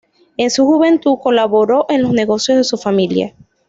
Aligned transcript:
En 0.35 0.49
su 0.49 0.65
juventud, 0.65 1.19
colaboró 1.21 1.85
en 1.87 2.01
los 2.01 2.11
negocios 2.11 2.57
de 2.57 2.63
su 2.63 2.75
familia. 2.79 3.35